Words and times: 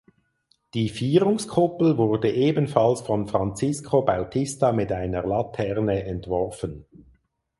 Die 0.73 0.89
Vierungskuppel 0.89 1.95
wurde 1.95 2.31
ebenfalls 2.33 3.01
von 3.01 3.27
Francisco 3.27 4.01
Bautista 4.01 4.71
mit 4.71 4.91
einer 4.91 5.23
Laterne 5.23 6.05
entworfen. 6.05 6.85